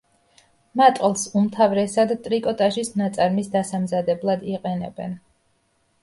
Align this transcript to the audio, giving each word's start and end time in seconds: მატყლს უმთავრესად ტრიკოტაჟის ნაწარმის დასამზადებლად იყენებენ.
მატყლს 0.79 1.25
უმთავრესად 1.41 2.13
ტრიკოტაჟის 2.27 2.89
ნაწარმის 3.01 3.51
დასამზადებლად 3.57 4.47
იყენებენ. 4.55 5.13